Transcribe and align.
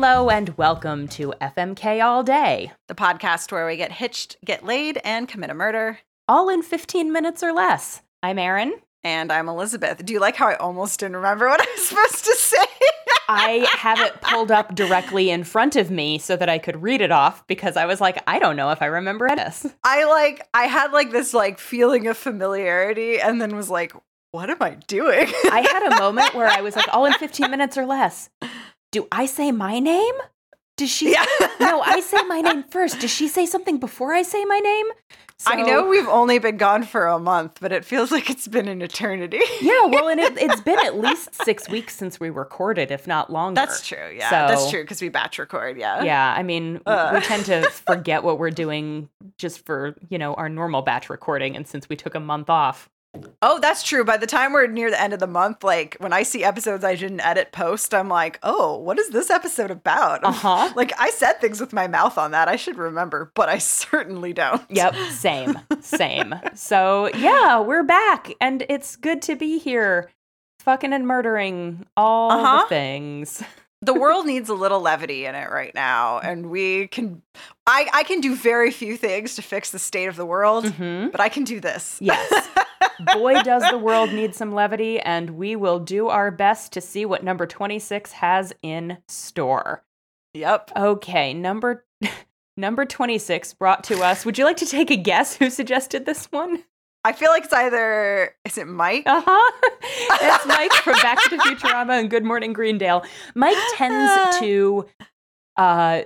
Hello 0.00 0.30
and 0.30 0.56
welcome 0.56 1.08
to 1.08 1.34
FMK 1.40 2.00
All 2.04 2.22
Day, 2.22 2.70
the 2.86 2.94
podcast 2.94 3.50
where 3.50 3.66
we 3.66 3.76
get 3.76 3.90
hitched, 3.90 4.36
get 4.44 4.64
laid, 4.64 5.00
and 5.02 5.26
commit 5.26 5.50
a 5.50 5.54
murder. 5.54 5.98
all 6.28 6.48
in 6.48 6.62
15 6.62 7.12
minutes 7.12 7.42
or 7.42 7.52
less. 7.52 8.00
I'm 8.22 8.38
Erin. 8.38 8.74
And 9.02 9.32
I'm 9.32 9.48
Elizabeth. 9.48 10.04
Do 10.06 10.12
you 10.12 10.20
like 10.20 10.36
how 10.36 10.46
I 10.46 10.54
almost 10.54 11.00
didn't 11.00 11.16
remember 11.16 11.48
what 11.48 11.60
I 11.60 11.66
was 11.72 11.88
supposed 11.88 12.24
to 12.26 12.34
say? 12.36 12.64
I 13.28 13.66
have 13.76 13.98
it 13.98 14.20
pulled 14.20 14.52
up 14.52 14.76
directly 14.76 15.30
in 15.30 15.42
front 15.42 15.74
of 15.74 15.90
me 15.90 16.18
so 16.18 16.36
that 16.36 16.48
I 16.48 16.58
could 16.58 16.80
read 16.80 17.00
it 17.00 17.10
off 17.10 17.44
because 17.48 17.76
I 17.76 17.86
was 17.86 18.00
like, 18.00 18.22
I 18.28 18.38
don't 18.38 18.54
know 18.54 18.70
if 18.70 18.80
I 18.80 18.86
remember 18.86 19.26
this. 19.34 19.66
I 19.82 20.04
like 20.04 20.46
I 20.54 20.66
had 20.66 20.92
like 20.92 21.10
this 21.10 21.34
like 21.34 21.58
feeling 21.58 22.06
of 22.06 22.16
familiarity 22.16 23.20
and 23.20 23.42
then 23.42 23.56
was 23.56 23.68
like, 23.68 23.92
what 24.30 24.48
am 24.48 24.58
I 24.60 24.76
doing? 24.86 25.26
I 25.50 25.66
had 25.68 25.92
a 25.92 25.98
moment 25.98 26.34
where 26.34 26.46
I 26.46 26.60
was 26.60 26.76
like, 26.76 26.86
all 26.94 27.04
in 27.04 27.14
15 27.14 27.50
minutes 27.50 27.76
or 27.76 27.84
less. 27.84 28.30
Do 28.92 29.06
I 29.12 29.26
say 29.26 29.52
my 29.52 29.78
name? 29.78 30.14
Does 30.76 30.90
she? 30.90 31.12
Yeah. 31.12 31.24
No, 31.60 31.80
I 31.82 32.00
say 32.00 32.22
my 32.28 32.40
name 32.40 32.62
first. 32.70 33.00
Does 33.00 33.10
she 33.10 33.26
say 33.28 33.44
something 33.44 33.78
before 33.78 34.14
I 34.14 34.22
say 34.22 34.44
my 34.44 34.58
name? 34.60 34.86
I 35.46 35.60
know 35.62 35.86
we've 35.86 36.06
only 36.08 36.38
been 36.38 36.56
gone 36.56 36.82
for 36.84 37.06
a 37.06 37.18
month, 37.18 37.58
but 37.60 37.72
it 37.72 37.84
feels 37.84 38.10
like 38.10 38.30
it's 38.30 38.48
been 38.48 38.68
an 38.68 38.80
eternity. 38.80 39.40
Yeah, 39.60 39.84
well, 39.86 40.08
and 40.08 40.18
it, 40.18 40.38
it's 40.38 40.60
been 40.62 40.78
at 40.78 40.96
least 41.00 41.34
six 41.44 41.68
weeks 41.68 41.94
since 41.96 42.18
we 42.18 42.30
recorded, 42.30 42.90
if 42.90 43.06
not 43.06 43.30
longer. 43.30 43.60
That's 43.60 43.86
true. 43.86 44.12
Yeah, 44.16 44.30
So- 44.30 44.36
that's 44.54 44.70
true 44.70 44.82
because 44.82 45.02
we 45.02 45.08
batch 45.10 45.38
record. 45.38 45.78
Yeah. 45.78 46.02
Yeah, 46.04 46.34
I 46.36 46.42
mean, 46.42 46.80
Uh. 46.86 47.10
we 47.14 47.20
tend 47.20 47.44
to 47.46 47.68
forget 47.86 48.22
what 48.24 48.38
we're 48.38 48.50
doing 48.50 49.08
just 49.36 49.66
for, 49.66 49.94
you 50.08 50.18
know, 50.18 50.34
our 50.34 50.48
normal 50.48 50.82
batch 50.82 51.10
recording. 51.10 51.54
And 51.56 51.66
since 51.68 51.88
we 51.88 51.96
took 51.96 52.14
a 52.14 52.20
month 52.20 52.48
off, 52.48 52.88
Oh, 53.40 53.58
that's 53.58 53.82
true. 53.82 54.04
By 54.04 54.16
the 54.16 54.26
time 54.26 54.52
we're 54.52 54.66
near 54.66 54.90
the 54.90 55.00
end 55.00 55.12
of 55.12 55.18
the 55.18 55.26
month, 55.26 55.64
like 55.64 55.96
when 55.98 56.12
I 56.12 56.22
see 56.22 56.44
episodes 56.44 56.84
I 56.84 56.94
didn't 56.94 57.20
edit 57.20 57.52
post, 57.52 57.94
I'm 57.94 58.08
like, 58.08 58.38
oh, 58.42 58.76
what 58.78 58.98
is 58.98 59.08
this 59.08 59.30
episode 59.30 59.70
about? 59.70 60.20
uh 60.24 60.30
huh. 60.32 60.72
Like 60.76 60.92
I 61.00 61.10
said 61.10 61.40
things 61.40 61.60
with 61.60 61.72
my 61.72 61.86
mouth 61.88 62.18
on 62.18 62.32
that. 62.32 62.48
I 62.48 62.56
should 62.56 62.76
remember, 62.76 63.32
but 63.34 63.48
I 63.48 63.58
certainly 63.58 64.32
don't. 64.32 64.62
Yep, 64.70 64.94
same, 65.10 65.58
same. 65.80 66.34
So, 66.54 67.08
yeah, 67.16 67.60
we're 67.60 67.82
back 67.82 68.32
and 68.40 68.64
it's 68.68 68.96
good 68.96 69.22
to 69.22 69.36
be 69.36 69.58
here. 69.58 70.10
Fucking 70.60 70.92
and 70.92 71.06
murdering 71.06 71.86
all 71.96 72.30
Uh-huh. 72.32 72.62
the 72.64 72.68
things. 72.68 73.42
The 73.80 73.94
world 73.94 74.26
needs 74.26 74.48
a 74.48 74.54
little 74.54 74.80
levity 74.80 75.24
in 75.24 75.34
it 75.34 75.50
right 75.50 75.74
now, 75.74 76.18
and 76.18 76.50
we 76.50 76.88
can 76.88 77.22
I 77.66 77.88
I 77.92 78.02
can 78.02 78.20
do 78.20 78.34
very 78.34 78.70
few 78.70 78.96
things 78.96 79.36
to 79.36 79.42
fix 79.42 79.70
the 79.70 79.78
state 79.78 80.06
of 80.06 80.16
the 80.16 80.26
world, 80.26 80.68
hmm 80.68 81.08
but 81.08 81.20
I 81.20 81.28
can 81.28 81.44
do 81.44 81.60
this. 81.60 81.98
Yes. 82.00 82.48
Boy, 83.14 83.40
does 83.42 83.62
the 83.70 83.78
world 83.78 84.12
need 84.12 84.34
some 84.34 84.52
levity, 84.52 84.98
and 84.98 85.30
we 85.30 85.54
will 85.54 85.78
do 85.78 86.08
our 86.08 86.32
best 86.32 86.72
to 86.72 86.80
see 86.80 87.04
what 87.06 87.22
number 87.22 87.46
26 87.46 88.12
has 88.12 88.52
in 88.62 88.98
store. 89.06 89.84
Yep. 90.34 90.72
Okay, 90.76 91.32
number 91.32 91.84
number 92.56 92.84
26 92.84 93.54
brought 93.54 93.84
to 93.84 94.02
us. 94.02 94.24
Would 94.26 94.38
you 94.38 94.44
like 94.44 94.56
to 94.58 94.66
take 94.66 94.90
a 94.90 94.96
guess 94.96 95.36
who 95.36 95.50
suggested 95.50 96.04
this 96.04 96.26
one? 96.32 96.64
I 97.04 97.12
feel 97.12 97.30
like 97.30 97.44
it's 97.44 97.52
either 97.52 98.34
is 98.44 98.58
it 98.58 98.66
Mike? 98.66 99.04
Uh-huh. 99.06 99.68
it's 100.20 100.46
Mike 100.46 100.72
from 100.72 100.94
Back 100.94 101.22
to 101.24 101.30
the 101.30 101.36
Futurama 101.42 102.00
and 102.00 102.10
Good 102.10 102.24
Morning 102.24 102.52
Greendale. 102.52 103.04
Mike 103.34 103.56
tends 103.76 104.38
to 104.40 104.86
uh 105.56 106.02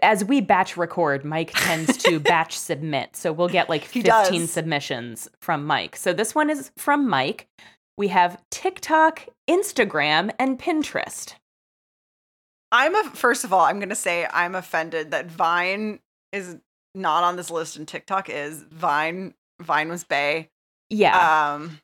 as 0.00 0.24
we 0.24 0.40
batch 0.40 0.76
record, 0.76 1.24
Mike 1.24 1.52
tends 1.54 1.96
to 1.98 2.20
batch 2.20 2.56
submit. 2.56 3.16
So 3.16 3.32
we'll 3.32 3.48
get 3.48 3.68
like 3.68 3.84
15 3.84 4.46
submissions 4.46 5.28
from 5.40 5.66
Mike. 5.66 5.96
So 5.96 6.12
this 6.12 6.34
one 6.34 6.50
is 6.50 6.70
from 6.76 7.08
Mike. 7.08 7.48
We 7.98 8.08
have 8.08 8.40
TikTok, 8.50 9.26
Instagram, 9.50 10.32
and 10.38 10.58
Pinterest. 10.58 11.34
I'm 12.70 12.94
a 12.94 13.04
first 13.10 13.44
of 13.44 13.52
all, 13.52 13.60
I'm 13.64 13.80
gonna 13.80 13.94
say 13.94 14.26
I'm 14.32 14.54
offended 14.54 15.10
that 15.10 15.26
Vine 15.26 16.00
is 16.32 16.56
not 16.94 17.24
on 17.24 17.36
this 17.36 17.50
list 17.50 17.76
and 17.76 17.86
TikTok 17.86 18.30
is. 18.30 18.62
Vine 18.70 19.34
Vine 19.60 19.88
was 19.88 20.04
Bay. 20.04 20.50
Yeah. 20.90 21.54
Um 21.54 21.80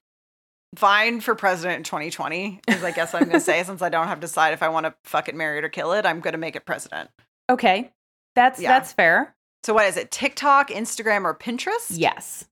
Vine 0.76 1.20
for 1.20 1.34
president 1.34 1.78
in 1.78 1.82
2020 1.84 2.60
is 2.68 2.84
I 2.84 2.90
guess 2.90 3.14
I'm 3.14 3.24
gonna 3.24 3.40
say 3.40 3.62
since 3.62 3.80
I 3.82 3.88
don't 3.88 4.06
have 4.08 4.18
to 4.18 4.26
decide 4.26 4.52
if 4.52 4.62
I 4.62 4.68
want 4.68 4.86
to 4.86 4.94
fuck 5.04 5.28
it, 5.28 5.34
marry 5.34 5.58
it, 5.58 5.64
or 5.64 5.68
kill 5.68 5.92
it, 5.92 6.04
I'm 6.04 6.20
gonna 6.20 6.38
make 6.38 6.56
it 6.56 6.66
president. 6.66 7.10
okay. 7.50 7.90
That's 8.34 8.60
yeah. 8.60 8.68
that's 8.68 8.92
fair. 8.92 9.34
So 9.64 9.74
what 9.74 9.86
is 9.86 9.96
it? 9.96 10.10
TikTok, 10.10 10.70
Instagram, 10.70 11.24
or 11.24 11.34
Pinterest? 11.34 11.90
Yes. 11.90 12.46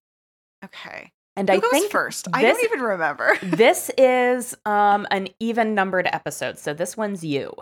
Okay. 0.65 1.13
And 1.37 1.49
Who 1.49 1.57
I 1.57 1.59
goes 1.61 1.71
think 1.71 1.93
first? 1.93 2.27
I 2.33 2.43
don't 2.43 2.65
even 2.65 2.81
remember. 2.81 3.37
this 3.43 3.91
is 3.99 4.57
um 4.65 5.07
an 5.11 5.29
even 5.39 5.75
numbered 5.75 6.09
episode. 6.11 6.59
So 6.59 6.73
this 6.75 6.97
one's 6.97 7.23
you. 7.23 7.55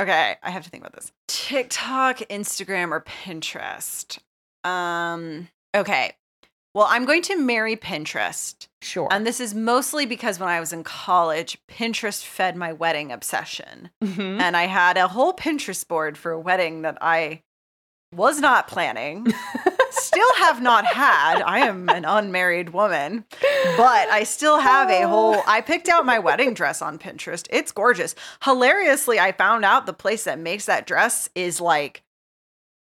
Okay, 0.00 0.36
I 0.42 0.50
have 0.50 0.64
to 0.64 0.70
think 0.70 0.82
about 0.82 0.94
this. 0.94 1.12
TikTok, 1.28 2.18
Instagram, 2.18 2.92
or 2.92 3.00
Pinterest? 3.02 4.18
Um. 4.64 5.48
Okay. 5.74 6.12
Well, 6.74 6.86
I'm 6.88 7.04
going 7.04 7.22
to 7.22 7.36
marry 7.36 7.76
Pinterest. 7.76 8.66
Sure. 8.80 9.08
And 9.10 9.26
this 9.26 9.40
is 9.40 9.54
mostly 9.54 10.06
because 10.06 10.38
when 10.38 10.48
I 10.48 10.58
was 10.58 10.72
in 10.72 10.84
college, 10.84 11.58
Pinterest 11.68 12.24
fed 12.24 12.56
my 12.56 12.72
wedding 12.72 13.12
obsession. 13.12 13.90
Mhm. 14.02 14.40
And 14.40 14.56
I 14.56 14.64
had 14.66 14.96
a 14.96 15.08
whole 15.08 15.34
Pinterest 15.34 15.86
board 15.86 16.16
for 16.16 16.32
a 16.32 16.40
wedding 16.40 16.82
that 16.82 16.96
I 17.02 17.42
was 18.14 18.40
not 18.40 18.68
planning, 18.68 19.26
still 19.90 20.34
have 20.38 20.60
not 20.62 20.84
had. 20.86 21.42
I 21.42 21.60
am 21.60 21.88
an 21.88 22.04
unmarried 22.04 22.70
woman, 22.70 23.24
but 23.76 24.08
I 24.10 24.24
still 24.24 24.58
have 24.58 24.90
a 24.90 25.06
whole. 25.08 25.42
I 25.46 25.60
picked 25.60 25.88
out 25.88 26.04
my 26.06 26.18
wedding 26.18 26.52
dress 26.54 26.82
on 26.82 26.98
Pinterest. 26.98 27.46
It's 27.50 27.72
gorgeous. 27.72 28.14
Hilariously, 28.44 29.18
I 29.20 29.32
found 29.32 29.64
out 29.64 29.86
the 29.86 29.92
place 29.94 30.24
that 30.24 30.38
makes 30.38 30.66
that 30.66 30.86
dress 30.86 31.28
is 31.34 31.60
like. 31.60 32.02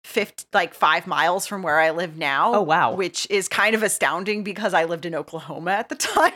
50, 0.07 0.45
like 0.53 0.73
five 0.73 1.05
miles 1.05 1.45
from 1.45 1.61
where 1.63 1.79
I 1.79 1.91
live 1.91 2.17
now. 2.17 2.55
Oh, 2.55 2.61
wow. 2.61 2.93
Which 2.93 3.27
is 3.29 3.47
kind 3.47 3.75
of 3.75 3.83
astounding 3.83 4.43
because 4.43 4.73
I 4.73 4.85
lived 4.85 5.05
in 5.05 5.13
Oklahoma 5.13 5.71
at 5.71 5.89
the 5.89 5.95
time. 5.95 6.31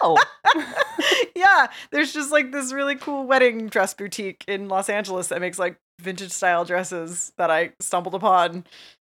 oh. 0.00 0.22
yeah, 1.34 1.66
there's 1.90 2.12
just 2.12 2.30
like 2.30 2.52
this 2.52 2.72
really 2.72 2.94
cool 2.94 3.26
wedding 3.26 3.66
dress 3.66 3.94
boutique 3.94 4.44
in 4.46 4.68
Los 4.68 4.88
Angeles 4.88 5.26
that 5.28 5.40
makes 5.40 5.58
like 5.58 5.76
vintage 6.00 6.30
style 6.30 6.64
dresses 6.64 7.32
that 7.36 7.50
I 7.50 7.72
stumbled 7.80 8.14
upon 8.14 8.64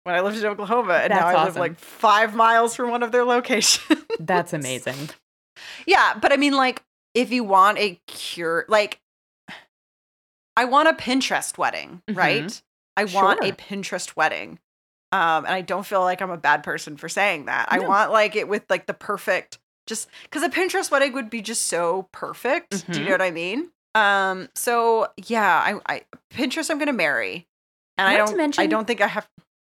when 0.04 0.16
I 0.16 0.22
lived 0.22 0.38
in 0.38 0.46
Oklahoma, 0.46 0.94
and 1.04 1.10
now 1.12 1.32
That's 1.32 1.38
I 1.38 1.44
live 1.46 1.56
like 1.58 1.80
five 1.80 2.36
miles 2.36 2.76
from 2.76 2.92
one 2.92 3.04
of 3.04 3.12
their 3.12 3.26
locations. 3.26 4.02
That's 4.20 4.54
amazing. 4.62 5.10
yeah, 5.86 6.18
but 6.22 6.32
I 6.32 6.38
mean, 6.38 6.54
like, 6.54 6.84
if 7.16 7.32
you 7.32 7.44
want 7.44 7.80
a 7.80 8.00
cure, 8.08 8.66
like, 8.70 9.00
I 10.56 10.66
want 10.66 10.88
a 10.90 10.94
Pinterest 10.94 11.58
wedding, 11.58 12.02
Mhm. 12.10 12.16
right? 12.18 12.62
I 12.98 13.06
want 13.06 13.40
a 13.44 13.52
Pinterest 13.52 14.16
wedding. 14.16 14.60
Um, 15.12 15.46
and 15.46 15.54
I 15.54 15.62
don't 15.62 15.86
feel 15.86 16.02
like 16.02 16.22
I'm 16.22 16.32
a 16.32 16.38
bad 16.38 16.64
person 16.64 16.98
for 16.98 17.08
saying 17.08 17.46
that. 17.46 17.68
I 17.72 17.80
want 17.80 18.12
like 18.12 18.36
it 18.36 18.48
with 18.48 18.64
like 18.70 18.86
the 18.86 18.94
perfect, 18.94 19.60
just 19.88 20.10
because 20.24 20.44
a 20.44 20.50
Pinterest 20.50 20.92
wedding 20.92 21.14
would 21.14 21.30
be 21.30 21.42
just 21.42 21.68
so 21.68 22.10
perfect. 22.12 22.92
Do 22.92 23.00
you 23.00 23.06
Mhm. 23.06 23.08
know 23.08 23.14
what 23.14 23.22
I 23.22 23.32
mean? 23.32 23.70
Um, 23.94 24.50
so 24.56 25.08
yeah, 25.28 25.80
I, 25.88 25.96
I 25.96 26.02
Pinterest 26.34 26.70
I'm 26.70 26.80
gonna 26.80 26.92
marry, 26.92 27.48
and 27.98 28.08
I 28.08 28.18
Not 28.18 28.28
don't, 28.36 28.60
I 28.60 28.68
don't 28.68 28.86
think 28.86 29.00
I 29.00 29.08
have 29.08 29.28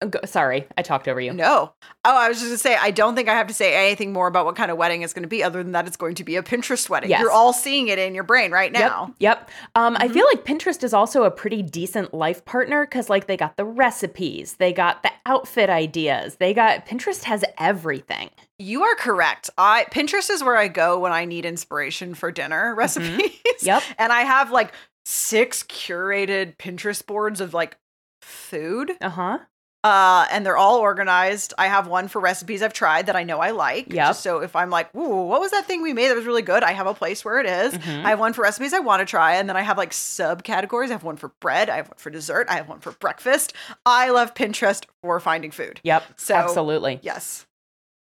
go- 0.07 0.21
sorry, 0.25 0.67
I 0.79 0.83
talked 0.83 1.09
over 1.09 1.21
you. 1.21 1.33
no. 1.33 1.73
Oh, 2.05 2.17
I 2.17 2.29
was 2.29 2.39
just 2.39 2.49
gonna 2.49 2.59
say, 2.59 2.77
I 2.81 2.91
don't 2.91 3.15
think 3.15 3.29
I 3.29 3.35
have 3.35 3.47
to 3.49 3.55
say 3.55 3.75
anything 3.87 4.13
more 4.13 4.27
about 4.27 4.47
what 4.47 4.57
kind 4.57 4.71
of 4.71 4.77
wedding 4.79 5.03
it's 5.03 5.13
gonna 5.13 5.27
be, 5.27 5.43
other 5.43 5.63
than 5.63 5.73
that 5.73 5.87
it's 5.87 5.97
going 5.99 6.15
to 6.15 6.25
be 6.25 6.37
a 6.37 6.43
Pinterest 6.43 6.89
wedding. 6.89 7.11
Yes. 7.11 7.21
You're 7.21 7.31
all 7.31 7.53
seeing 7.53 7.89
it 7.89 7.99
in 7.99 8.15
your 8.15 8.25
brain 8.25 8.51
right 8.53 8.73
now. 8.73 9.15
Yep. 9.19 9.39
Yep. 9.39 9.51
Um, 9.75 9.97
I 9.99 10.09
Mhm. 10.09 10.13
feel 10.15 10.25
like 10.27 10.45
Pinterest 10.45 10.83
is 10.83 10.95
also 10.95 11.25
a 11.25 11.31
pretty 11.31 11.61
decent 11.63 12.15
life 12.15 12.45
partner 12.47 12.87
because, 12.87 13.11
like, 13.11 13.27
they 13.27 13.37
got 13.37 13.57
the 13.59 13.65
recipes, 13.67 14.55
they 14.55 14.73
got 14.73 15.03
the 15.03 15.11
outfit 15.27 15.69
ideas, 15.69 16.37
they 16.37 16.55
got 16.55 16.87
Pinterest 16.87 17.25
has 17.25 17.45
everything. 17.59 18.31
You 18.59 18.83
are 18.85 18.95
correct. 18.95 19.51
I 19.59 19.87
Pinterest 19.91 20.31
is 20.31 20.43
where 20.43 20.57
I 20.57 20.69
go 20.69 20.99
when 20.99 21.13
I 21.13 21.25
need 21.27 21.45
inspiration 21.45 22.15
for 22.15 22.31
dinner 22.33 22.75
recipes. 22.79 23.33
Yep. 23.63 23.83
And 23.99 24.13
I 24.13 24.23
have 24.23 24.51
like 24.51 24.73
six 25.05 25.63
curated 25.63 26.57
Pinterest 26.57 27.05
boards 27.07 27.41
of 27.41 27.53
like 27.55 27.77
food. 28.23 28.93
Uh 29.01 29.09
huh. 29.11 29.39
Uh, 29.83 30.27
and 30.31 30.45
they're 30.45 30.59
all 30.59 30.79
organized. 30.79 31.55
I 31.57 31.69
have 31.69 31.87
one 31.87 32.07
for 32.09 32.21
recipes 32.21 32.61
I've 32.63 32.75
tried 32.75 33.07
that 33.07 33.17
I 33.17 33.23
know 33.25 33.39
I 33.39 33.53
like. 33.53 33.91
Yeah. 33.91 34.13
So 34.13 34.41
if 34.41 34.55
I'm 34.55 34.69
like, 34.69 34.95
ooh, 34.95 35.23
what 35.25 35.41
was 35.41 35.53
that 35.53 35.65
thing 35.65 35.81
we 35.81 35.95
made 35.95 36.09
that 36.09 36.17
was 36.17 36.27
really 36.27 36.43
good? 36.43 36.63
I 36.63 36.73
have 36.73 36.87
a 36.87 36.93
place 36.93 37.25
where 37.25 37.41
it 37.41 37.47
is. 37.47 37.73
Mhm. 37.73 38.05
I 38.05 38.11
have 38.11 38.21
one 38.21 38.35
for 38.35 38.43
recipes 38.43 38.75
I 38.75 38.81
want 38.81 39.01
to 39.01 39.07
try, 39.07 39.37
and 39.37 39.49
then 39.49 39.57
I 39.57 39.63
have 39.63 39.79
like 39.79 39.93
subcategories. 39.93 40.89
I 40.89 40.93
have 40.93 41.03
one 41.03 41.17
for 41.17 41.29
bread, 41.41 41.71
I 41.71 41.77
have 41.77 41.89
one 41.89 41.97
for 41.97 42.11
dessert, 42.11 42.47
I 42.51 42.57
have 42.57 42.69
one 42.69 42.81
for 42.81 42.93
breakfast. 42.93 43.55
I 43.87 44.11
love 44.11 44.35
Pinterest 44.35 44.85
for 45.03 45.19
finding 45.19 45.51
food. 45.51 45.81
Yep. 45.83 46.03
So- 46.17 46.35
absolutely. 46.35 47.01
Yes. 47.03 47.47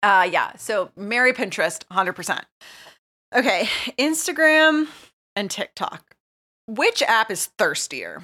Uh 0.02 0.28
yeah. 0.32 0.56
So 0.58 0.90
marry 0.96 1.32
Pinterest 1.32 1.84
100%. 1.92 2.42
Okay, 3.36 3.70
Instagram 4.00 4.88
and 5.36 5.52
TikTok. 5.52 6.16
Which 6.68 7.04
app 7.04 7.30
is 7.30 7.46
thirstier? 7.60 8.24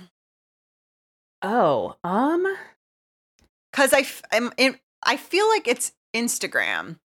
Oh, 1.43 1.95
um, 2.03 2.45
Cuz 3.77 3.93
I 3.93 3.99
f- 3.99 4.23
I'm 4.31 4.51
in, 4.57 4.77
I 5.03 5.15
feel 5.17 5.47
like 5.47 5.67
it's 5.67 5.93
Instagram. 6.13 6.99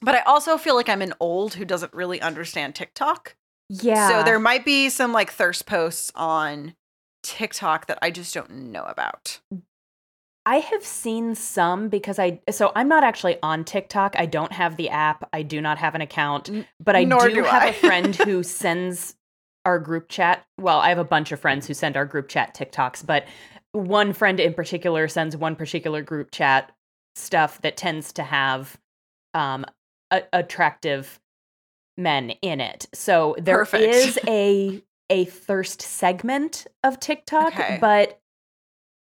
But 0.00 0.14
I 0.14 0.20
also 0.20 0.56
feel 0.56 0.76
like 0.76 0.88
I'm 0.88 1.02
an 1.02 1.14
old 1.18 1.54
who 1.54 1.64
doesn't 1.64 1.92
really 1.92 2.20
understand 2.20 2.74
TikTok. 2.74 3.34
yeah. 3.68 4.08
So 4.08 4.22
there 4.22 4.38
might 4.38 4.64
be 4.64 4.88
some 4.90 5.12
like 5.12 5.30
thirst 5.32 5.66
posts 5.66 6.12
on 6.14 6.74
TikTok 7.22 7.86
that 7.86 7.98
I 8.00 8.10
just 8.10 8.32
don't 8.34 8.50
know 8.72 8.84
about? 8.84 9.40
I 10.46 10.56
have 10.56 10.82
seen 10.84 11.34
some 11.34 11.88
because 11.88 12.18
I 12.18 12.40
so 12.50 12.72
I'm 12.74 12.88
not 12.88 13.04
actually 13.04 13.36
on 13.42 13.64
TikTok. 13.64 14.14
I 14.16 14.24
don't 14.26 14.52
have 14.52 14.76
the 14.76 14.88
app. 14.88 15.28
I 15.32 15.42
do 15.42 15.60
not 15.60 15.78
have 15.78 15.94
an 15.94 16.00
account, 16.00 16.50
but 16.80 16.96
I 16.96 17.04
nor 17.04 17.28
do, 17.28 17.34
do 17.36 17.42
have 17.44 17.68
a 17.68 17.72
friend 17.72 18.16
who 18.16 18.42
sends 18.62 19.16
our 19.66 19.78
group 19.78 20.08
chat. 20.08 20.46
Well, 20.58 20.78
I 20.78 20.88
have 20.88 20.98
a 20.98 21.04
bunch 21.04 21.32
of 21.32 21.40
friends 21.40 21.66
who 21.66 21.74
send 21.74 21.96
our 21.98 22.06
group 22.06 22.28
chat 22.28 22.54
TikToks, 22.54 23.04
but 23.04 23.26
one 23.78 24.12
friend 24.12 24.40
in 24.40 24.54
particular 24.54 25.08
sends 25.08 25.36
one 25.36 25.56
particular 25.56 26.02
group 26.02 26.30
chat 26.30 26.72
stuff 27.16 27.60
that 27.62 27.76
tends 27.76 28.12
to 28.12 28.22
have 28.22 28.78
um 29.34 29.64
a- 30.10 30.22
attractive 30.32 31.20
men 31.96 32.30
in 32.42 32.60
it. 32.60 32.86
So 32.94 33.36
there 33.38 33.58
Perfect. 33.58 33.82
is 33.84 34.18
a 34.26 34.82
a 35.10 35.24
thirst 35.24 35.80
segment 35.82 36.66
of 36.84 37.00
TikTok, 37.00 37.54
Okay. 37.54 37.78
but 37.80 38.20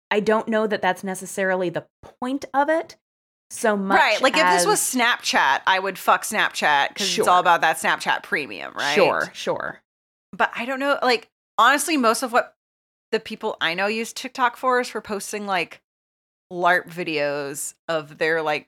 I 0.10 0.20
don't 0.20 0.48
know 0.48 0.68
that 0.68 0.82
that's 0.82 1.04
necessarily 1.04 1.70
the 1.70 1.86
point 2.02 2.46
of 2.54 2.70
it. 2.70 2.98
So 3.50 3.76
much 3.76 3.98
right. 3.98 4.22
Like 4.22 4.38
if 4.38 4.50
this 4.50 4.66
was 4.66 4.80
Snapchat, 4.80 5.62
I 5.68 5.78
would 5.78 6.00
fuck 6.00 6.24
Snapchat 6.24 6.90
because 6.90 7.18
it's 7.18 7.28
all 7.28 7.40
about 7.40 7.62
that 7.62 7.78
Snapchat 7.78 8.24
premium, 8.24 8.74
right? 8.74 8.96
Sure, 8.96 9.30
sure. 9.34 9.82
But 10.32 10.52
I 10.56 10.66
don't 10.66 10.80
know. 10.80 10.98
Like 11.02 11.30
honestly, 11.58 11.98
most 11.98 12.24
of 12.24 12.32
what 12.32 12.56
the 13.12 13.20
people 13.20 13.58
I 13.62 13.74
know 13.74 13.88
use 13.88 14.14
TikTok 14.14 14.58
for 14.58 14.80
is 14.80 14.88
for 14.88 15.02
posting 15.02 15.46
like 15.46 15.82
LARP 16.52 16.88
videos 16.90 17.74
of 17.88 18.18
their 18.18 18.42
like 18.42 18.68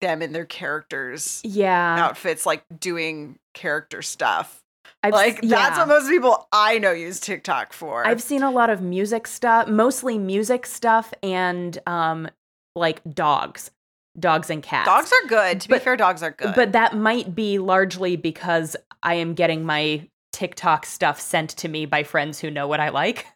them 0.00 0.22
in 0.22 0.32
their 0.32 0.44
characters 0.44 1.40
Yeah. 1.44 1.96
outfits, 2.04 2.44
like 2.46 2.64
doing 2.78 3.38
character 3.54 4.02
stuff. 4.02 4.60
I've, 5.02 5.12
like 5.12 5.40
that's 5.42 5.78
what 5.78 5.88
most 5.88 6.08
people 6.08 6.48
I 6.52 6.78
know 6.78 6.92
use 6.92 7.20
TikTok 7.20 7.72
for. 7.72 8.06
I've 8.06 8.22
seen 8.22 8.42
a 8.42 8.50
lot 8.50 8.70
of 8.70 8.80
music 8.80 9.26
stuff, 9.26 9.68
mostly 9.68 10.18
music 10.18 10.66
stuff 10.66 11.12
and 11.22 11.78
um 11.86 12.28
like 12.74 13.00
dogs. 13.14 13.70
Dogs 14.18 14.48
and 14.48 14.62
cats. 14.62 14.86
dogs 14.88 15.12
are 15.12 15.28
good. 15.28 15.60
To 15.62 15.68
be 15.68 15.78
fair, 15.80 15.96
dogs 15.96 16.22
are 16.22 16.30
good. 16.30 16.54
But 16.54 16.70
that 16.72 16.96
might 16.96 17.34
be 17.34 17.58
largely 17.58 18.14
because 18.14 18.76
I 19.02 19.14
am 19.14 19.34
getting 19.34 19.64
my 19.64 20.08
TikTok 20.32 20.86
stuff 20.86 21.20
sent 21.20 21.50
to 21.50 21.68
me 21.68 21.84
by 21.86 22.04
friends 22.04 22.38
who 22.40 22.50
know 22.50 22.68
what 22.68 22.78
I 22.80 22.90
like. 22.90 23.26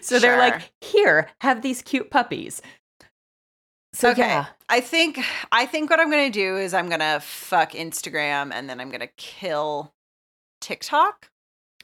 So 0.00 0.18
they're 0.18 0.38
like, 0.38 0.72
"Here, 0.80 1.28
have 1.40 1.62
these 1.62 1.82
cute 1.82 2.10
puppies." 2.10 2.60
So 3.94 4.10
Okay. 4.10 4.22
yeah. 4.22 4.46
I 4.68 4.80
think 4.80 5.18
I 5.50 5.66
think 5.66 5.90
what 5.90 6.00
I'm 6.00 6.10
gonna 6.10 6.30
do 6.30 6.56
is 6.56 6.72
I'm 6.74 6.88
gonna 6.88 7.20
fuck 7.20 7.72
Instagram 7.72 8.50
and 8.52 8.68
then 8.68 8.80
I'm 8.80 8.90
gonna 8.90 9.10
kill 9.16 9.92
TikTok. 10.60 11.28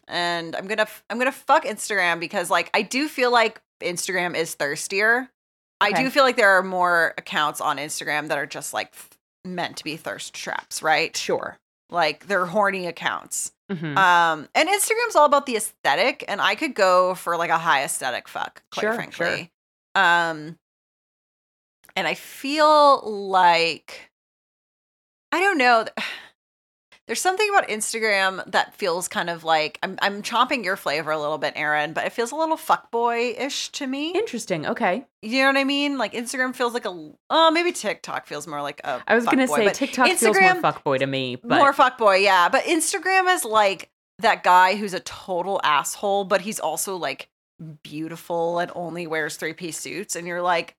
And 0.07 0.57
I'm 0.57 0.67
gonna 0.67 0.87
I'm 1.11 1.19
gonna 1.19 1.33
fuck 1.33 1.65
Instagram 1.65 2.19
because 2.19 2.51
like 2.51 2.71
I 2.73 2.81
do 2.83 3.09
feel 3.09 3.31
like 3.31 3.61
Instagram 3.83 4.35
is 4.35 4.55
thirstier. 4.55 5.29
I 5.81 5.93
do 5.93 6.11
feel 6.11 6.25
like 6.25 6.37
there 6.37 6.49
are 6.59 6.63
more 6.63 7.15
accounts 7.19 7.61
on 7.61 7.77
Instagram 7.77 8.29
that 8.29 8.39
are 8.39 8.47
just 8.47 8.73
like 8.75 8.93
meant 9.45 9.77
to 9.77 9.85
be 9.85 9.97
thirst 9.97 10.35
traps, 10.35 10.83
right? 10.83 11.17
Sure. 11.17 11.59
Like 11.91 12.27
they're 12.27 12.47
horny 12.47 12.87
accounts. 12.87 13.53
Mhm. 13.71 13.97
Um, 13.99 14.49
and 14.55 14.69
Instagram's 14.69 15.15
all 15.17 15.27
about 15.27 15.47
the 15.47 15.57
aesthetic, 15.57 16.25
and 16.29 16.41
I 16.41 16.55
could 16.55 16.75
go 16.75 17.15
for 17.15 17.37
like 17.37 17.51
a 17.51 17.59
high 17.59 17.83
aesthetic 17.85 18.29
fuck, 18.29 18.63
quite 18.73 18.83
Sure, 18.83 18.95
frankly. 18.95 19.51
sure. 19.95 20.03
Um, 20.03 20.59
and 21.97 22.07
I 22.07 22.15
feel 22.15 23.01
like 23.03 24.11
I 25.33 25.41
don't 25.41 25.59
know. 25.59 25.87
There's 27.09 27.23
something 27.23 27.49
about 27.49 27.69
Instagram 27.69 28.49
that 28.53 28.75
feels 28.75 29.09
kind 29.09 29.31
of 29.31 29.43
like 29.43 29.79
I'm 29.83 29.99
I'm 30.03 30.23
chomping 30.23 30.63
your 30.63 30.77
flavor 30.77 31.11
a 31.11 31.19
little 31.19 31.39
bit, 31.39 31.55
Erin, 31.57 31.95
but 31.95 32.05
it 32.05 32.13
feels 32.13 32.33
a 32.33 32.37
little 32.37 32.59
fuckboy-ish 32.59 33.71
to 33.71 33.87
me. 33.87 34.13
Interesting. 34.13 34.67
Okay. 34.67 35.07
You 35.23 35.41
know 35.41 35.49
what 35.49 35.57
I 35.57 35.65
mean? 35.65 35.97
Like 35.97 36.13
Instagram 36.13 36.55
feels 36.55 36.75
like 36.75 36.85
a 36.85 37.13
oh 37.31 37.51
maybe 37.51 37.73
TikTok 37.73 38.27
feels 38.27 38.47
more 38.47 38.61
like 38.61 38.83
a 38.85 39.03
I 39.09 39.15
was 39.15 39.25
going 39.25 39.39
to 39.39 39.47
fuckboy, 39.47 39.69
say 39.69 39.87
TikTok 39.87 40.09
feels 40.09 40.39
more 40.39 40.55
fuckboy 40.55 40.99
to 40.99 41.07
me, 41.07 41.37
but 41.37 41.57
more 41.59 41.73
fuckboy, 41.73 42.23
yeah. 42.23 42.51
But 42.51 42.65
Instagram 42.65 43.35
is 43.35 43.45
like 43.45 43.91
that 44.19 44.45
guy 44.45 44.77
who's 44.77 44.93
a 44.93 45.01
total 45.01 45.61
asshole, 45.65 46.25
but 46.25 46.43
he's 46.43 46.61
also 46.61 46.97
like 46.97 47.31
beautiful 47.83 48.59
and 48.59 48.71
only 48.75 49.07
wears 49.07 49.37
three 49.37 49.55
piece 49.55 49.79
suits. 49.79 50.15
And 50.15 50.27
you're 50.27 50.43
like, 50.43 50.77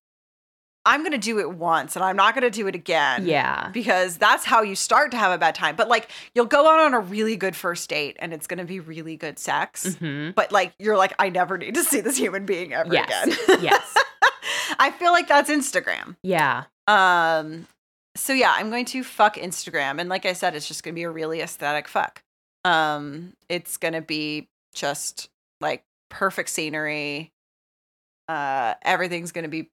I'm 0.86 1.04
gonna 1.04 1.18
do 1.18 1.40
it 1.40 1.52
once 1.52 1.96
and 1.96 2.04
I'm 2.06 2.16
not 2.16 2.34
gonna 2.34 2.50
do 2.50 2.66
it 2.68 2.74
again. 2.76 3.26
yeah. 3.28 3.70
Because 3.74 4.18
that's 4.18 4.46
how 4.46 4.62
you 4.62 4.76
start 4.76 5.12
to 5.12 5.18
have 5.18 5.32
a 5.32 5.38
bad 5.38 5.54
time. 5.56 5.76
But 5.76 5.88
like 5.90 6.10
you'll 6.34 6.46
go 6.46 6.68
out 6.68 6.80
on 6.80 6.94
a 6.94 7.00
really 7.00 7.36
good 7.36 7.56
first 7.56 7.90
date 7.90 8.16
and 8.20 8.34
it's 8.34 8.48
gonna 8.48 8.66
be 8.66 8.80
really 8.80 9.16
good 9.18 9.38
sex. 9.38 9.86
Mhm. 9.86 10.34
But 10.36 10.52
like 10.52 10.74
you're 10.80 10.98
like, 10.98 11.14
I 11.20 11.30
never 11.30 11.58
need 11.58 11.76
to 11.76 11.84
see 11.84 12.00
this 12.02 12.18
human 12.18 12.46
being 12.46 12.74
ever 12.74 12.94
Yes. 12.94 13.28
again. 13.28 13.60
yes. 13.62 13.98
I 14.80 14.92
feel 14.92 15.12
like 15.12 15.28
that's 15.28 15.50
Instagram. 15.50 16.16
Yeah. 16.24 16.64
Um 16.88 17.68
so 18.16 18.34
yeah, 18.34 18.54
I'm 18.56 18.70
going 18.70 18.86
to 18.86 19.04
fuck 19.04 19.36
Instagram 19.36 20.00
and 20.00 20.10
like 20.10 20.26
I 20.26 20.34
said 20.34 20.56
it's 20.56 20.68
just 20.68 20.84
going 20.84 20.94
to 20.94 21.00
be 21.00 21.04
a 21.04 21.10
really 21.12 21.42
aesthetic 21.42 21.88
fuck. 21.88 22.24
Um 22.66 23.34
it's 23.50 23.78
going 23.78 23.94
to 23.94 24.02
be 24.02 24.48
just 24.74 25.30
like 25.62 25.84
perfect 26.10 26.50
scenery. 26.50 27.32
Uh 28.28 28.76
everything's 28.84 29.32
going 29.32 29.44
to 29.44 29.50
be 29.50 29.70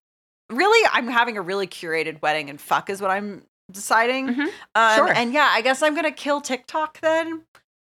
really 0.50 0.88
I'm 0.92 1.08
having 1.08 1.36
a 1.36 1.42
really 1.42 1.66
curated 1.66 2.22
wedding 2.22 2.50
and 2.50 2.60
fuck 2.60 2.88
is 2.90 3.00
what 3.00 3.10
I'm 3.10 3.42
deciding. 3.72 4.28
Mhm. 4.28 4.48
Um 4.74 4.96
Sure. 4.96 5.12
and 5.12 5.32
yeah, 5.32 5.48
I 5.50 5.60
guess 5.60 5.82
I'm 5.82 5.94
going 5.94 6.04
to 6.04 6.12
kill 6.12 6.40
TikTok 6.40 7.00
then. 7.00 7.42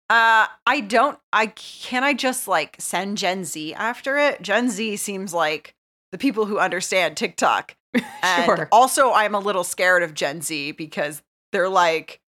Uh 0.09 0.47
I 0.67 0.81
don't 0.81 1.17
I 1.31 1.47
can 1.47 2.03
I 2.03 2.13
just 2.13 2.47
like 2.47 2.75
send 2.79 3.17
Gen 3.17 3.43
Z 3.45 3.73
after 3.73 4.17
it? 4.17 4.41
Gen 4.41 4.69
Z 4.69 4.97
seems 4.97 5.33
like 5.33 5.73
the 6.11 6.17
people 6.17 6.45
who 6.45 6.59
understand 6.59 7.17
TikTok. 7.17 7.75
And 8.23 8.45
Sure. 8.45 8.69
also, 8.71 9.11
I'm 9.11 9.35
a 9.35 9.39
little 9.39 9.63
scared 9.63 10.01
of 10.01 10.13
Gen 10.13 10.41
Z 10.41 10.71
because 10.73 11.21
they're 11.51 11.67
like, 11.69 12.19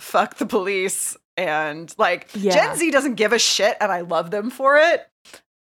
fuck 0.00 0.36
the 0.36 0.46
police. 0.46 1.16
And 1.36 1.92
like, 1.98 2.28
Yeah. 2.34 2.52
Gen 2.52 2.76
Z 2.76 2.90
doesn't 2.90 3.14
give 3.14 3.32
a 3.32 3.38
shit, 3.38 3.76
and 3.80 3.90
I 3.92 4.00
love 4.02 4.30
them 4.30 4.50
for 4.50 4.76
it. 4.78 5.06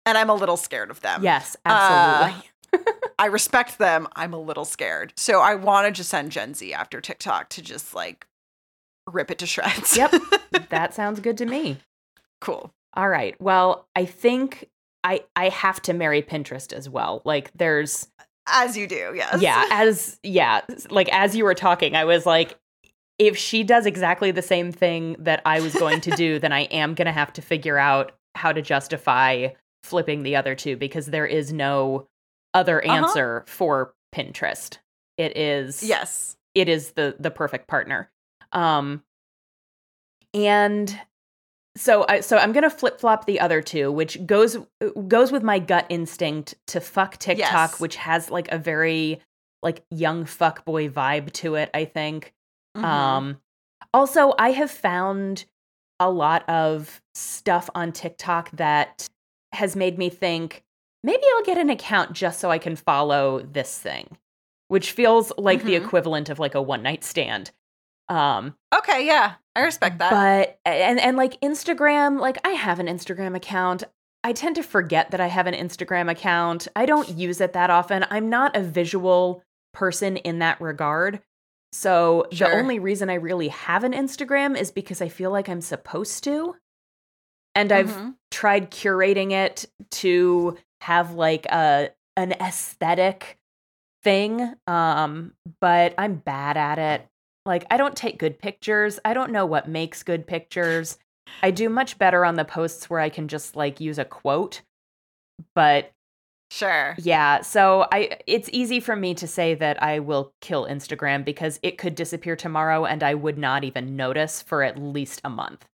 And 0.06 0.18
I'm 0.18 0.30
a 0.30 0.36
little 0.36 0.58
scared 0.58 0.92
of 0.92 1.02
them. 1.02 1.24
Yes, 1.24 1.56
Uh, 1.66 1.70
absolutely. 1.72 2.50
I 3.20 3.28
respect 3.28 3.78
them. 3.78 4.08
I'm 4.16 4.34
a 4.34 4.40
little 4.40 4.66
scared. 4.66 5.14
So 5.16 5.40
I 5.40 5.56
wanted 5.56 5.96
to 5.96 6.04
send 6.04 6.32
Gen 6.32 6.54
Z 6.54 6.74
after 6.74 7.00
TikTok 7.02 7.50
to 7.50 7.62
just 7.62 7.94
like 7.96 8.26
rip 9.12 9.32
it 9.32 9.40
to 9.40 9.46
shreds. 9.46 9.96
Yep. 9.96 10.14
that 10.70 10.94
sounds 10.94 11.20
good 11.20 11.38
to 11.38 11.46
me. 11.46 11.78
cool. 12.42 12.72
All 12.96 13.10
right. 13.10 13.40
Well, 13.42 13.88
I 13.96 14.06
think 14.06 14.68
I 15.04 15.22
I 15.36 15.50
have 15.50 15.82
to 15.84 15.94
marry 15.94 16.22
Pinterest 16.22 16.72
as 16.74 16.90
well. 16.90 17.22
Like 17.26 17.52
there's 17.56 18.08
As 18.48 18.78
you 18.78 18.88
do, 18.88 19.14
yes. 19.16 19.42
yeah, 19.42 19.66
as 19.72 20.20
yeah, 20.24 20.62
like 20.90 21.10
as 21.10 21.36
you 21.36 21.44
were 21.44 21.54
talking, 21.56 21.96
I 21.96 22.06
was 22.06 22.26
like 22.26 22.56
if 23.18 23.38
she 23.38 23.64
does 23.64 23.86
exactly 23.86 24.32
the 24.32 24.42
same 24.42 24.72
thing 24.74 25.16
that 25.20 25.42
I 25.46 25.62
was 25.62 25.74
going 25.74 26.02
to 26.02 26.12
do, 26.12 26.38
then 26.40 26.52
I 26.52 26.62
am 26.64 26.96
going 26.96 27.06
to 27.06 27.12
have 27.14 27.32
to 27.34 27.42
figure 27.42 27.78
out 27.78 28.12
how 28.36 28.52
to 28.52 28.62
justify 28.62 29.50
flipping 29.84 30.24
the 30.24 30.36
other 30.36 30.54
two 30.56 30.76
because 30.76 31.06
there 31.08 31.26
is 31.26 31.54
no 31.54 32.08
other 32.56 32.84
Uh-huh. 32.84 33.06
answer 33.06 33.44
for 33.48 33.94
Pinterest. 34.14 34.80
It 35.18 35.38
is 35.38 35.84
Yes. 35.84 36.38
it 36.56 36.68
is 36.70 36.92
the 36.94 37.16
the 37.20 37.30
perfect 37.32 37.68
partner. 37.68 38.10
Um 38.52 39.04
and 40.34 41.00
so 41.78 42.06
I 42.08 42.22
so 42.22 42.38
I'm 42.38 42.52
going 42.54 42.64
to 42.64 42.70
flip-flop 42.70 43.26
the 43.26 43.40
other 43.40 43.62
two 43.62 43.92
which 43.92 44.26
goes 44.26 44.58
goes 45.08 45.32
with 45.32 45.44
my 45.44 45.60
gut 45.60 45.86
instinct 45.90 46.56
to 46.68 46.80
fuck 46.80 47.18
TikTok 47.18 47.72
Yes. 47.72 47.80
which 47.80 47.96
has 47.98 48.30
like 48.32 48.50
a 48.52 48.58
very 48.58 49.22
like 49.64 49.84
young 49.92 50.26
fuck 50.26 50.64
boy 50.66 50.90
vibe 50.90 51.32
to 51.34 51.56
it, 51.56 51.70
I 51.74 51.86
think. 51.86 52.34
Mhm. 52.78 52.84
Um 52.84 53.42
also 53.94 54.34
I 54.40 54.52
have 54.52 54.72
found 54.72 55.46
a 56.00 56.10
lot 56.12 56.48
of 56.50 57.02
stuff 57.14 57.70
on 57.74 57.92
TikTok 57.94 58.52
that 58.52 59.08
has 59.54 59.76
made 59.78 59.98
me 59.98 60.10
think 60.10 60.64
maybe 61.06 61.24
I'll 61.36 61.44
get 61.46 61.58
an 61.58 61.70
account 61.70 62.14
just 62.14 62.40
so 62.40 62.50
I 62.52 62.58
can 62.58 62.76
follow 62.76 63.40
this 63.42 63.78
thing, 63.80 64.18
which 64.68 64.92
feels 64.92 65.32
like 65.38 65.64
the 65.64 65.76
Mhm. 65.76 65.86
equivalent 65.86 66.30
of 66.30 66.40
like 66.40 66.56
a 66.56 66.62
one 66.62 66.82
night 66.84 67.04
stand. 67.04 67.52
Um 68.10 68.56
okay. 68.78 69.06
Yeah. 69.06 69.36
I 69.56 69.62
respect 69.62 70.00
that. 70.00 70.12
but 70.12 70.60
and 70.66 71.00
and 71.00 71.16
like 71.18 71.40
Instagram, 71.42 72.20
like 72.20 72.38
I 72.46 72.50
have 72.52 72.80
an 72.80 72.88
Instagram 72.88 73.36
account. 73.36 73.84
I 74.24 74.34
tend 74.34 74.56
to 74.56 74.64
forget 74.64 75.12
that 75.12 75.22
I 75.22 75.28
have 75.28 75.48
an 75.48 75.54
Instagram 75.54 76.10
account. 76.12 76.68
I 76.76 76.86
don't 76.86 77.10
use 77.10 77.40
it 77.42 77.54
that 77.54 77.70
often. 77.70 78.06
I'm 78.10 78.30
not 78.30 78.56
a 78.56 78.62
visual 78.62 79.44
person 79.74 80.18
in 80.18 80.40
that 80.40 80.60
regard. 80.60 81.22
So 81.72 82.26
Sure. 82.32 82.50
the 82.50 82.56
only 82.56 82.80
reason 82.80 83.10
I 83.10 83.16
really 83.16 83.50
have 83.50 83.84
an 83.84 83.94
Instagram 83.94 84.58
is 84.58 84.72
because 84.72 85.02
I 85.02 85.10
feel 85.10 85.30
like 85.32 85.48
I'm 85.50 85.62
supposed 85.62 86.24
to. 86.24 86.56
And 87.54 87.72
I've 87.72 87.92
Mhm. 87.92 88.16
tried 88.32 88.72
curating 88.72 89.32
it 89.32 89.66
to 89.92 90.58
have 90.86 91.14
like 91.14 91.46
a 91.48 91.90
an 92.16 92.32
aesthetic 92.34 93.38
thing 94.04 94.54
um 94.68 95.34
but 95.60 95.96
I'm 95.98 96.16
bad 96.18 96.58
at 96.58 96.78
it. 96.78 97.08
Like 97.46 97.66
I 97.72 97.78
don't 97.78 97.96
take 97.96 98.20
good 98.20 98.38
pictures. 98.38 99.00
I 99.04 99.14
don't 99.16 99.32
know 99.32 99.48
what 99.48 99.68
makes 99.68 100.04
good 100.04 100.28
pictures. 100.28 101.00
I 101.42 101.50
do 101.50 101.70
much 101.70 101.98
better 101.98 102.24
on 102.24 102.36
the 102.36 102.46
posts 102.46 102.88
where 102.88 103.00
I 103.00 103.10
can 103.10 103.28
just 103.28 103.56
like 103.56 103.80
use 103.80 103.98
a 103.98 104.06
quote 104.06 104.62
but 105.56 105.92
Sure. 106.52 106.96
yeah, 107.00 107.42
so 107.42 107.88
I 107.92 108.20
it's 108.28 108.50
easy 108.54 108.80
for 108.80 108.96
me 108.96 109.16
to 109.16 109.28
say 109.28 109.56
that 109.56 109.82
I 109.82 110.00
will 110.00 110.34
kill 110.40 110.66
Instagram 110.68 111.26
because 111.26 111.60
it 111.64 111.78
could 111.80 111.96
disappear 111.96 112.36
tomorrow 112.36 112.86
and 112.86 113.02
I 113.02 113.16
would 113.16 113.38
not 113.40 113.64
even 113.64 113.96
notice 113.96 114.42
for 114.44 114.62
at 114.62 114.78
least 114.78 115.20
a 115.24 115.30
month. 115.30 115.66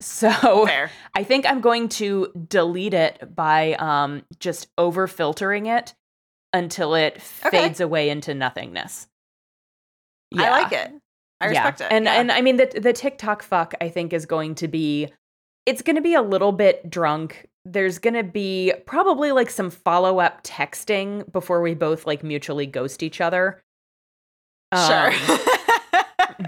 So 0.00 0.66
Fair. 0.66 0.90
I 1.14 1.24
think 1.24 1.44
I'm 1.46 1.60
going 1.60 1.88
to 1.90 2.32
delete 2.48 2.94
it 2.94 3.34
by 3.34 3.74
um 3.74 4.22
just 4.38 4.68
over 4.78 5.06
filtering 5.06 5.66
it 5.66 5.94
until 6.52 6.94
it 6.94 7.20
Okay. 7.44 7.62
fades 7.64 7.80
away 7.80 8.08
into 8.10 8.34
nothingness. 8.34 9.08
I 10.36 10.50
like 10.50 10.72
it. 10.72 10.92
I 11.40 11.46
respect 11.46 11.80
it. 11.80 11.88
And 11.90 12.04
yeah. 12.04 12.14
and 12.14 12.30
I 12.32 12.40
mean 12.42 12.56
the 12.56 12.66
the 12.80 12.92
TikTok 12.92 13.42
fuck 13.42 13.74
I 13.80 13.88
think 13.88 14.12
is 14.12 14.26
going 14.26 14.54
to 14.56 14.68
be 14.68 15.08
it's 15.66 15.82
going 15.82 15.96
to 15.96 16.02
be 16.02 16.14
a 16.14 16.22
little 16.22 16.52
bit 16.52 16.88
drunk. 16.88 17.46
There's 17.64 17.98
going 17.98 18.14
to 18.14 18.22
be 18.24 18.72
probably 18.86 19.32
like 19.32 19.50
some 19.50 19.68
follow-up 19.68 20.42
texting 20.42 21.30
before 21.30 21.60
we 21.60 21.74
both 21.74 22.06
like 22.06 22.22
mutually 22.22 22.64
ghost 22.66 23.02
each 23.02 23.20
other. 23.20 23.60
sure. 24.74 25.12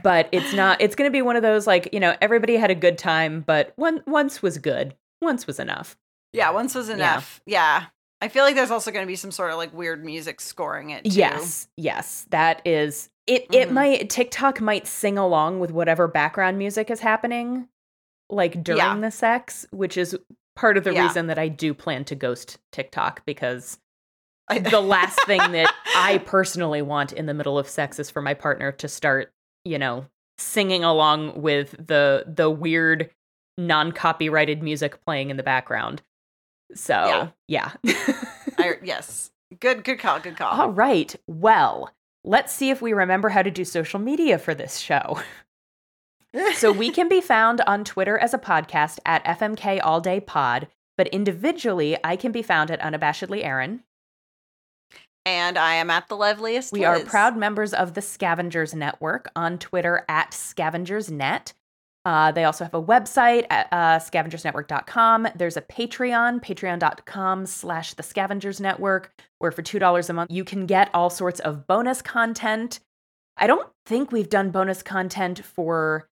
But 0.02 0.28
it's 0.32 0.52
not 0.52 0.80
it's 0.80 0.94
going 0.94 1.08
to 1.08 1.12
be 1.12 1.22
one 1.22 1.36
of 1.36 1.42
those 1.42 1.66
like, 1.66 1.88
you 1.92 2.00
know, 2.00 2.14
everybody 2.20 2.56
had 2.56 2.70
a 2.70 2.74
good 2.74 2.98
time, 2.98 3.40
but 3.40 3.72
one 3.76 4.02
once 4.06 4.42
was 4.42 4.58
good. 4.58 4.94
Once 5.22 5.46
was 5.46 5.58
enough. 5.60 5.96
yeah, 6.32 6.50
once 6.50 6.74
was 6.74 6.88
enough. 6.88 7.40
Yeah. 7.46 7.86
I 8.22 8.28
feel 8.28 8.44
like 8.44 8.54
there's 8.54 8.70
also 8.70 8.90
going 8.90 9.02
to 9.04 9.08
be 9.08 9.16
some 9.16 9.30
sort 9.30 9.50
of 9.50 9.56
like 9.56 9.72
weird 9.72 10.04
music 10.04 10.40
scoring 10.40 10.90
it 10.90 11.04
too. 11.04 11.10
Yes, 11.10 11.68
yes, 11.76 12.26
that 12.30 12.60
is 12.66 13.08
it. 13.26 13.46
It 13.52 13.68
Mhm. 13.68 13.72
might 13.72 14.10
TikTok 14.10 14.60
might 14.60 14.86
sing 14.86 15.16
along 15.18 15.58
with 15.60 15.70
whatever 15.70 16.06
background 16.06 16.58
music 16.58 16.90
is 16.90 17.00
happening, 17.00 17.68
like 18.28 18.62
during 18.62 18.78
Yeah. 18.78 18.98
the 19.00 19.10
sex, 19.10 19.66
which 19.70 19.96
is 19.96 20.16
part 20.54 20.76
of 20.76 20.84
the 20.84 20.92
Yeah. 20.92 21.04
reason 21.06 21.28
that 21.28 21.38
I 21.38 21.48
do 21.48 21.72
plan 21.74 22.04
to 22.06 22.14
ghost 22.14 22.58
TikTok 22.72 23.24
because 23.24 23.78
the 24.50 24.80
last 24.80 25.18
thing 25.26 25.40
that 25.52 25.72
I 25.96 26.18
personally 26.18 26.82
want 26.82 27.12
in 27.12 27.24
the 27.26 27.34
middle 27.34 27.58
of 27.58 27.68
sex 27.68 27.98
is 27.98 28.10
for 28.10 28.20
my 28.20 28.34
partner 28.34 28.70
to 28.72 28.88
start, 28.88 29.32
you 29.64 29.78
know, 29.78 30.06
singing 30.38 30.84
along 30.84 31.40
with 31.40 31.72
the 31.72 32.24
the 32.26 32.50
weird 32.50 33.10
non-copyrighted 33.58 34.62
music 34.62 35.04
playing 35.04 35.30
in 35.30 35.36
the 35.36 35.42
background. 35.42 36.02
So, 36.74 37.30
yeah. 37.48 37.72
I, 38.58 38.74
yes. 38.82 39.30
Good 39.58 39.84
good 39.84 39.98
call, 39.98 40.20
good 40.20 40.36
call. 40.36 40.60
All 40.60 40.70
right. 40.70 41.14
Well, 41.26 41.90
let's 42.24 42.52
see 42.52 42.70
if 42.70 42.80
we 42.80 42.92
remember 42.92 43.28
how 43.28 43.42
to 43.42 43.50
do 43.50 43.64
social 43.64 43.98
media 43.98 44.38
for 44.38 44.54
this 44.54 44.78
show. 44.78 45.20
so 46.54 46.70
we 46.70 46.90
can 46.92 47.08
be 47.08 47.20
found 47.20 47.60
on 47.62 47.84
Twitter 47.84 48.16
as 48.18 48.32
a 48.32 48.38
podcast 48.38 48.98
at 49.04 49.24
FMK 49.24 49.80
All 49.82 50.00
Day 50.00 50.20
Pod, 50.20 50.68
but 50.96 51.08
individually, 51.08 51.96
I 52.04 52.16
can 52.16 52.30
be 52.30 52.42
found 52.42 52.70
at 52.70 52.80
Unabashedly 52.80 53.44
Erin. 53.44 53.82
And 55.30 55.56
I 55.56 55.74
am 55.74 55.90
at 55.90 56.08
the 56.08 56.16
loveliest. 56.16 56.72
We 56.72 56.84
are 56.84 57.00
proud 57.00 57.36
members 57.36 57.72
of 57.72 57.94
the 57.94 58.02
Scavengers 58.02 58.74
Network 58.74 59.30
on 59.36 59.58
Twitter 59.58 60.04
at 60.08 60.32
ScavengersNet. 60.32 61.52
Uh, 62.04 62.32
they 62.32 62.44
also 62.44 62.64
have 62.64 62.74
a 62.74 62.82
website 62.82 63.46
at 63.50 63.68
uh, 63.72 63.98
scavengersnetwork.com. 63.98 65.28
There's 65.36 65.56
a 65.56 65.62
Patreon, 65.62 66.42
patreon.com 66.42 67.46
slash 67.46 67.94
the 67.94 68.02
Scavengers 68.02 68.60
Network, 68.60 69.12
where 69.38 69.52
for 69.52 69.62
$2 69.62 70.08
a 70.08 70.12
month, 70.12 70.30
you 70.30 70.44
can 70.44 70.66
get 70.66 70.90
all 70.94 71.10
sorts 71.10 71.40
of 71.40 71.66
bonus 71.66 72.02
content. 72.02 72.80
I 73.36 73.46
don't 73.46 73.68
think 73.86 74.12
we've 74.12 74.28
done 74.28 74.50
bonus 74.50 74.82
content 74.82 75.44
for 75.44 76.09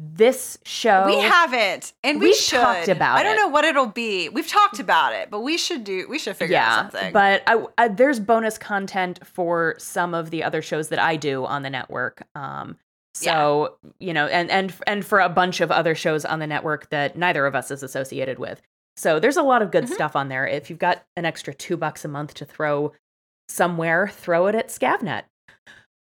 this 0.00 0.58
show. 0.64 1.06
We 1.06 1.18
haven't, 1.18 1.92
and 2.04 2.20
we 2.20 2.26
We've 2.28 2.36
should. 2.36 2.60
talked 2.60 2.86
about 2.88 3.18
I 3.18 3.24
don't 3.24 3.34
it. 3.34 3.36
know 3.38 3.48
what 3.48 3.64
it'll 3.64 3.86
be. 3.86 4.28
We've 4.28 4.46
talked 4.46 4.78
about 4.78 5.12
it, 5.12 5.28
but 5.30 5.40
we 5.40 5.58
should 5.58 5.82
do. 5.82 6.06
We 6.08 6.18
should 6.20 6.36
figure 6.36 6.56
out 6.56 6.92
something. 6.92 7.12
But 7.12 7.42
I, 7.48 7.64
I, 7.76 7.88
there's 7.88 8.20
bonus 8.20 8.58
content 8.58 9.18
for 9.26 9.74
some 9.78 10.14
of 10.14 10.30
the 10.30 10.44
other 10.44 10.62
shows 10.62 10.88
that 10.90 11.00
I 11.00 11.16
do 11.16 11.44
on 11.44 11.62
the 11.62 11.70
network. 11.70 12.22
Um, 12.36 12.76
so 13.14 13.76
you 13.98 14.12
know, 14.14 14.26
and 14.28 14.48
and 14.50 14.72
and 14.86 15.04
for 15.04 15.18
a 15.18 15.28
bunch 15.28 15.60
of 15.60 15.72
other 15.72 15.96
shows 15.96 16.24
on 16.24 16.38
the 16.38 16.46
network 16.46 16.88
that 16.90 17.16
neither 17.18 17.44
of 17.46 17.56
us 17.56 17.72
is 17.72 17.82
associated 17.82 18.38
with. 18.38 18.62
So 18.96 19.18
there's 19.18 19.36
a 19.36 19.42
lot 19.42 19.62
of 19.62 19.70
good 19.72 19.84
Mhm. 19.84 19.94
stuff 19.94 20.14
on 20.14 20.28
there. 20.28 20.46
If 20.46 20.70
you've 20.70 20.78
got 20.78 21.04
an 21.16 21.24
extra 21.24 21.52
two 21.52 21.76
bucks 21.76 22.04
a 22.04 22.08
month 22.08 22.34
to 22.34 22.44
throw 22.44 22.92
somewhere, 23.48 24.08
throw 24.08 24.46
it 24.46 24.54
at 24.54 24.68
Scavnet. 24.68 25.22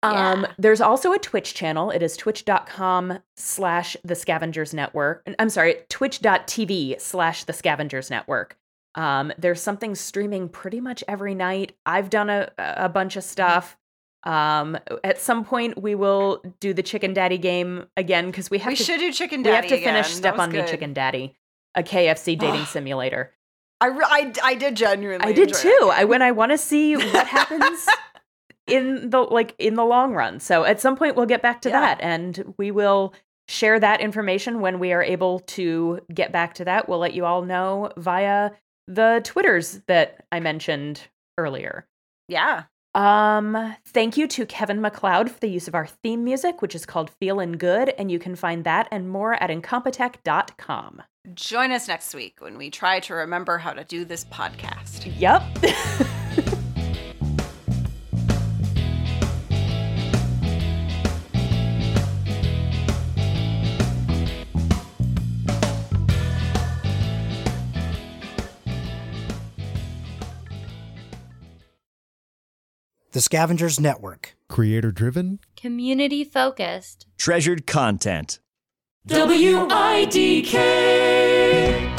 Um, 0.02 0.48
there's 0.58 0.82
also 0.82 1.12
a 1.14 1.20
Twitch 1.20 1.54
channel. 1.54 1.92
It 1.92 2.02
is 2.02 2.16
twitch.com 2.16 3.20
slash 3.36 3.98
the 4.04 4.16
scavengers 4.16 4.74
network. 4.74 5.28
I'm 5.38 5.50
sorry, 5.50 5.78
twitch.tv 5.90 7.02
slash 7.02 7.44
the 7.44 7.54
scavengers 7.54 8.10
network. 8.10 8.58
Um, 8.96 9.32
there's 9.38 9.62
something 9.62 9.96
streaming 9.96 10.50
pretty 10.50 10.82
much 10.82 11.04
every 11.08 11.36
night. 11.36 11.74
I've 11.86 12.10
done 12.10 12.30
a, 12.30 12.50
a 12.58 12.90
bunch 12.90 13.16
of 13.18 13.24
stuff. 13.24 13.78
Um, 14.24 14.78
at 15.04 15.20
some 15.20 15.46
point 15.46 15.82
we 15.82 15.96
will 15.96 16.44
do 16.60 16.74
the 16.74 16.84
chicken 16.84 17.14
daddy 17.14 17.38
game 17.38 17.86
again 17.96 18.28
because 18.28 18.50
we 18.50 18.60
have 18.60 18.72
we 18.72 18.76
to 18.76 18.84
should 18.84 19.00
do 19.00 19.14
chicken 19.14 19.44
daddy. 19.44 19.68
we 19.68 19.70
have 19.72 19.80
to 19.80 19.86
finish 19.86 20.08
step 20.08 20.38
on 20.38 20.52
me 20.52 20.62
chicken 20.68 20.94
daddy, 20.94 21.38
a 21.76 21.84
KFC 21.84 22.38
dating 22.38 22.66
simulator. 22.66 23.34
I, 23.80 23.88
re- 23.88 24.06
I, 24.06 24.34
I 24.44 24.56
did 24.56 24.76
genuinely. 24.76 25.26
I 25.26 25.32
did 25.32 25.54
too. 25.54 25.90
I 25.94 26.04
when 26.04 26.22
I 26.22 26.32
want 26.32 26.52
to 26.52 26.58
see 26.58 26.98
what 26.98 27.28
happens 27.28 27.88
in 28.72 29.10
the 29.10 29.20
like 29.20 29.56
in 29.60 29.76
the 29.76 29.86
long 29.86 30.14
run. 30.14 30.40
So 30.40 30.64
at 30.64 30.80
some 30.80 30.96
point 30.96 31.16
we'll 31.16 31.26
get 31.26 31.42
back 31.42 31.62
to 31.62 31.70
Yeah. 31.70 31.80
that 31.82 32.02
and 32.02 32.54
we 32.58 32.72
will 32.72 33.14
share 33.48 33.80
that 33.80 34.00
information 34.02 34.62
when 34.62 34.80
we 34.80 34.94
are 34.94 35.02
able 35.04 35.40
to 35.40 36.00
get 36.14 36.32
back 36.32 36.54
to 36.56 36.66
that. 36.66 36.88
We'll 36.88 37.00
let 37.00 37.14
you 37.14 37.26
all 37.26 37.42
know 37.42 37.92
via 37.98 38.52
the 38.88 39.22
Twitters 39.24 39.82
that 39.88 40.26
I 40.32 40.40
mentioned 40.40 41.02
earlier. 41.38 41.88
Yeah. 42.28 42.64
Um, 42.96 43.76
thank 43.86 44.18
you 44.18 44.28
to 44.30 44.46
Kevin 44.48 44.82
MacLeod 44.82 45.30
for 45.30 45.40
the 45.40 45.50
use 45.50 45.68
of 45.68 45.76
our 45.76 45.86
theme 45.86 46.24
music, 46.24 46.62
which 46.62 46.74
is 46.74 46.88
called 46.88 47.12
Feelin' 47.22 47.58
Good, 47.58 47.90
and 48.00 48.10
you 48.12 48.18
can 48.18 48.36
find 48.36 48.64
that 48.64 48.88
and 48.92 49.08
more 49.10 49.34
at 49.42 49.52
incompetech.com. 49.52 51.04
Join 51.36 51.72
us 51.72 51.88
next 51.88 52.16
week 52.16 52.38
when 52.40 52.58
we 52.58 52.72
try 52.72 53.00
to 53.02 53.14
remember 53.14 53.60
how 53.60 53.74
to 53.74 53.84
do 53.84 54.06
this 54.06 54.26
podcast. 54.26 55.12
Yep. 55.20 55.44
The 73.20 73.24
Scavengers 73.24 73.82
Network. 73.82 74.38
Creator 74.48 74.94
driven? 74.94 75.40
Community 75.58 76.24
focused. 76.24 77.06
Treasured 77.18 77.68
content. 77.68 78.40
W-I-D-K. 79.08 80.56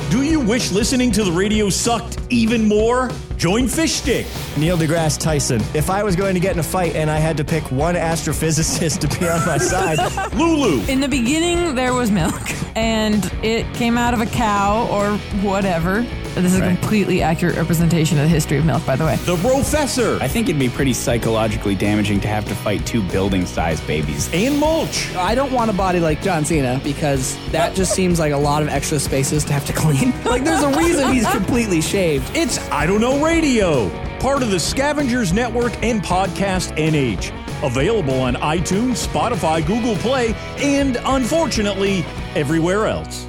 Do 0.09 0.23
you 0.23 0.41
wish 0.41 0.73
listening 0.73 1.13
to 1.13 1.23
the 1.23 1.31
radio 1.31 1.69
sucked 1.69 2.19
even 2.31 2.67
more? 2.67 3.11
Join 3.37 3.69
Fish 3.69 3.93
Stick. 3.93 4.27
Neil 4.57 4.79
deGrasse 4.79 5.21
Tyson. 5.21 5.61
If 5.75 5.91
I 5.91 6.03
was 6.03 6.17
going 6.17 6.33
to 6.33 6.41
get 6.41 6.55
in 6.55 6.61
a 6.61 6.63
fight 6.63 6.97
and 6.97 7.11
I 7.11 7.19
had 7.19 7.37
to 7.37 7.45
pick 7.45 7.71
one 7.71 7.97
astrophysicist 7.97 9.01
to 9.01 9.09
be 9.21 9.29
on 9.29 9.45
my 9.45 9.59
side, 9.59 9.99
Lulu. 10.35 10.87
In 10.87 11.01
the 11.01 11.09
beginning, 11.09 11.75
there 11.75 11.93
was 11.93 12.11
milk, 12.11 12.51
and 12.75 13.31
it 13.43 13.71
came 13.75 13.99
out 13.99 14.15
of 14.15 14.23
a 14.23 14.27
cow 14.27 14.89
or 14.91 15.19
whatever. 15.43 16.07
This 16.35 16.53
is 16.55 16.61
a 16.61 16.67
completely 16.67 17.23
accurate 17.23 17.57
representation 17.57 18.19
of 18.19 18.25
the 18.25 18.29
history 18.29 18.59
of 18.59 18.65
milk, 18.65 18.85
by 18.87 18.97
the 18.97 19.05
way. 19.05 19.17
The 19.17 19.37
Professor. 19.37 20.17
I 20.21 20.29
think 20.29 20.49
it'd 20.49 20.59
be 20.59 20.69
pretty 20.69 20.93
psychologically 20.93 21.75
damaging 21.75 22.21
to 22.21 22.29
have 22.29 22.47
to 22.49 22.55
fight 22.55 22.87
two 22.87 23.03
building 23.09 23.47
sized 23.47 23.87
babies. 23.87 24.31
And 24.33 24.59
Mulch. 24.59 25.15
I 25.17 25.35
don't 25.35 25.53
want 25.53 25.71
a 25.71 25.75
body 25.75 26.01
like 26.01 26.23
John 26.23 26.45
Cena 26.45 26.81
because 26.85 27.37
that 27.51 27.75
just 27.75 27.95
seems 27.95 28.19
like 28.19 28.33
a 28.33 28.37
lot 28.37 28.63
of 28.63 28.69
extra 28.69 28.99
spaces 28.99 29.45
to 29.45 29.53
have 29.53 29.67
to 29.67 29.73
clean. 29.75 30.13
like, 30.25 30.45
there's 30.45 30.63
a 30.63 30.77
reason 30.79 31.13
he's 31.13 31.27
completely 31.33 31.81
shaved. 31.81 32.31
It's 32.37 32.59
I 32.71 32.87
Don't 32.87 33.01
Know 33.01 33.23
Radio. 33.25 33.89
Part 34.21 34.43
of 34.43 34.51
the 34.51 34.61
Scavengers 34.61 35.33
Network 35.33 35.73
and 35.83 36.03
Podcast 36.03 36.77
NH. 36.77 37.37
Available 37.65 38.21
on 38.21 38.35
iTunes, 38.37 39.07
Spotify, 39.07 39.67
Google 39.67 39.97
Play, 39.97 40.35
and 40.59 40.97
unfortunately, 41.05 42.05
everywhere 42.35 42.87
else. 42.87 43.27